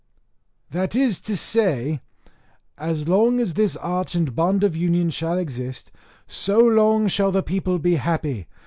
That 0.71 0.95
is 0.95 1.21
to 1.21 1.37
say, 1.37 2.01
"As 2.75 3.07
long 3.07 3.39
as 3.39 3.53
this 3.53 3.75
arch 3.75 4.15
and 4.15 4.35
bond 4.35 4.63
of 4.63 4.75
union 4.75 5.11
shall 5.11 5.37
exist, 5.37 5.91
so 6.25 6.57
long 6.57 7.07
shall 7.07 7.31
the 7.31 7.43
people 7.43 7.77
be 7.77 7.97
happy. 7.97 8.47